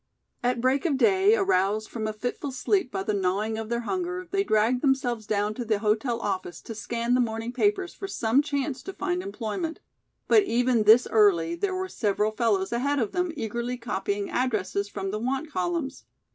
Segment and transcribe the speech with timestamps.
[0.41, 4.27] At break of day, aroused from a fitful sleep by the gnawing of their hunger,
[4.31, 8.41] they dragged themselves down to the hotel office to scan the morning papers for some
[8.41, 9.79] chance to find employment.
[10.27, 15.11] But even this early there were several fellows ahead of them eagerly copying addresses from
[15.11, 16.05] the want columns.